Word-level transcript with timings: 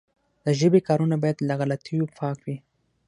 د 0.45 0.45
ژبي 0.59 0.81
کارونه 0.87 1.15
باید 1.23 1.37
له 1.47 1.53
غلطیو 1.59 2.11
پاکه 2.17 2.41
وي. 2.47 2.57